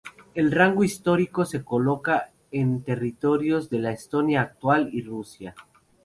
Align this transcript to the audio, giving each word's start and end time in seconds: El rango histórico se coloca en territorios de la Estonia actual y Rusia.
El 0.33 0.51
rango 0.51 0.83
histórico 0.83 1.45
se 1.45 1.63
coloca 1.63 2.31
en 2.49 2.81
territorios 2.81 3.69
de 3.69 3.77
la 3.77 3.91
Estonia 3.91 4.41
actual 4.41 4.89
y 4.91 5.03
Rusia. 5.03 5.53